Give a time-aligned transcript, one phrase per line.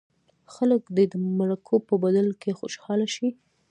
[0.53, 3.27] خلک دې د مرکو په بدل کې خوشاله شي.